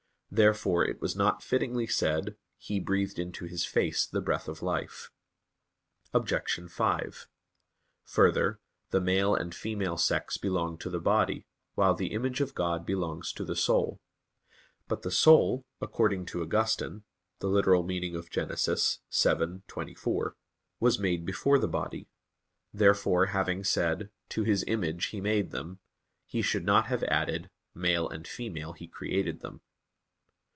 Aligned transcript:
Therefore 0.33 0.85
it 0.85 1.01
was 1.01 1.13
not 1.13 1.43
fittingly 1.43 1.85
said: 1.87 2.37
"He 2.57 2.79
breathed 2.79 3.19
into 3.19 3.43
his 3.47 3.65
face 3.65 4.05
the 4.07 4.21
breath 4.21 4.47
of 4.47 4.61
life." 4.61 5.11
Obj. 6.13 6.69
5: 6.71 7.27
Further, 8.05 8.61
the 8.91 9.01
male 9.01 9.35
and 9.35 9.53
female 9.53 9.97
sex 9.97 10.37
belong 10.37 10.77
to 10.77 10.89
the 10.89 11.01
body, 11.01 11.47
while 11.75 11.93
the 11.95 12.13
image 12.13 12.39
of 12.39 12.55
God 12.55 12.85
belongs 12.85 13.33
to 13.33 13.43
the 13.43 13.57
soul. 13.57 13.99
But 14.87 15.01
the 15.01 15.11
soul, 15.11 15.65
according 15.81 16.27
to 16.27 16.41
Augustine 16.41 17.03
(Gen. 17.41 17.57
ad 17.57 17.67
lit. 17.67 18.07
vii, 18.07 19.61
24), 19.67 20.35
was 20.79 20.97
made 20.97 21.25
before 21.25 21.59
the 21.59 21.67
body. 21.67 22.07
Therefore 22.73 23.25
having 23.25 23.65
said: 23.65 24.09
"To 24.29 24.43
His 24.43 24.63
image 24.65 25.07
He 25.07 25.19
made 25.19 25.51
them," 25.51 25.79
he 26.25 26.41
should 26.41 26.63
not 26.63 26.85
have 26.85 27.03
added, 27.03 27.49
"male 27.75 28.07
and 28.07 28.25
female 28.25 28.71
He 28.71 28.87
created 28.87 29.41
them." 29.41 29.59